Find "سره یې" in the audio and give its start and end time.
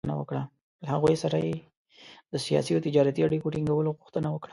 1.23-1.55